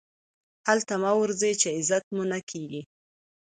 هلته 0.67 0.93
مه 1.03 1.11
ورځئ، 1.21 1.53
چي 1.61 1.67
عزت 1.77 2.05
مو 2.13 2.23
نه 2.31 2.39
کېږي. 2.49 2.81